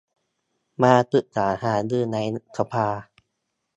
[0.83, 2.17] มาปรึกษาหารือใน
[2.57, 2.87] สภา